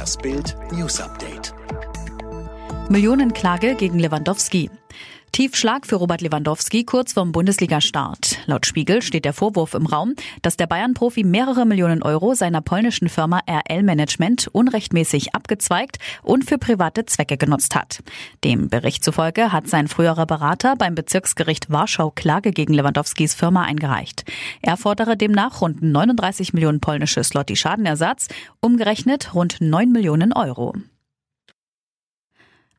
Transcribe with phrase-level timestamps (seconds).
[0.00, 1.52] Das Bild News Update.
[2.88, 4.70] Millionenklage gegen Lewandowski.
[5.40, 8.40] Tiefschlag für Robert Lewandowski kurz vorm Bundesliga-Start.
[8.44, 10.12] Laut Spiegel steht der Vorwurf im Raum,
[10.42, 16.58] dass der Bayern-Profi mehrere Millionen Euro seiner polnischen Firma RL Management unrechtmäßig abgezweigt und für
[16.58, 18.02] private Zwecke genutzt hat.
[18.44, 24.30] Dem Bericht zufolge hat sein früherer Berater beim Bezirksgericht Warschau Klage gegen Lewandowskis Firma eingereicht.
[24.60, 28.28] Er fordere demnach rund 39 Millionen polnische Slotty Schadenersatz,
[28.60, 30.74] umgerechnet rund 9 Millionen Euro.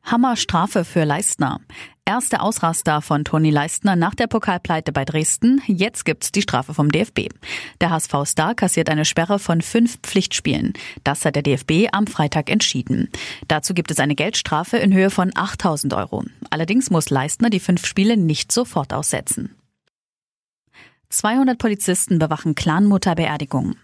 [0.04, 1.60] Hammerstrafe für Leistner.
[2.04, 5.62] Erste Ausraster von Toni Leistner nach der Pokalpleite bei Dresden.
[5.66, 7.28] Jetzt gibt's die Strafe vom DFB.
[7.80, 10.72] Der HSV-Star kassiert eine Sperre von fünf Pflichtspielen.
[11.04, 13.08] Das hat der DFB am Freitag entschieden.
[13.46, 16.24] Dazu gibt es eine Geldstrafe in Höhe von 8000 Euro.
[16.50, 19.54] Allerdings muss Leistner die fünf Spiele nicht sofort aussetzen.
[21.10, 23.76] 200 Polizisten bewachen Clanmutter-Beerdigung.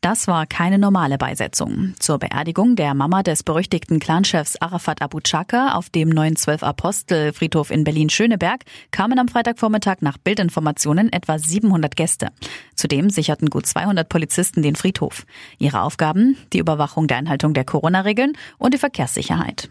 [0.00, 1.94] Das war keine normale Beisetzung.
[1.98, 7.72] Zur Beerdigung der Mama des berüchtigten Clanchefs Arafat Abu Chaka auf dem 912 Apostel Friedhof
[7.72, 12.28] in Berlin-Schöneberg kamen am Freitagvormittag nach Bildinformationen etwa 700 Gäste.
[12.76, 15.26] Zudem sicherten gut 200 Polizisten den Friedhof.
[15.58, 16.36] Ihre Aufgaben?
[16.52, 19.68] Die Überwachung der Einhaltung der Corona-Regeln und die Verkehrssicherheit.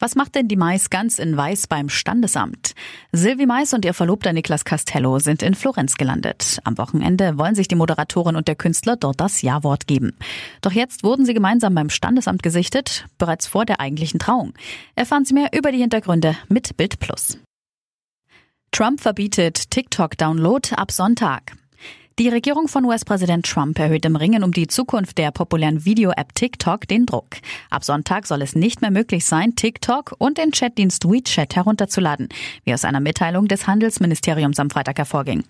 [0.00, 2.74] Was macht denn die Mais ganz in Weiß beim Standesamt?
[3.12, 6.58] Silvi Mais und ihr Verlobter Niklas Castello sind in Florenz gelandet.
[6.64, 10.16] Am Wochenende wollen sich die Moderatorin und der Künstler dort das Ja-Wort geben.
[10.62, 14.52] Doch jetzt wurden sie gemeinsam beim Standesamt gesichtet, bereits vor der eigentlichen Trauung.
[14.96, 17.38] Erfahren Sie mehr über die Hintergründe mit Bild Plus.
[18.72, 21.52] Trump verbietet TikTok-Download ab Sonntag.
[22.20, 26.86] Die Regierung von US-Präsident Trump erhöht im Ringen um die Zukunft der populären Video-App TikTok
[26.86, 27.38] den Druck.
[27.70, 32.28] Ab Sonntag soll es nicht mehr möglich sein, TikTok und den Chatdienst WeChat herunterzuladen,
[32.62, 35.42] wie aus einer Mitteilung des Handelsministeriums am Freitag hervorging.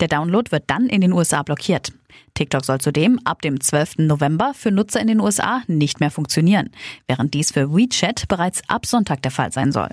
[0.00, 1.90] Der Download wird dann in den USA blockiert.
[2.34, 4.00] TikTok soll zudem ab dem 12.
[4.00, 6.68] November für Nutzer in den USA nicht mehr funktionieren,
[7.06, 9.88] während dies für WeChat bereits ab Sonntag der Fall sein soll.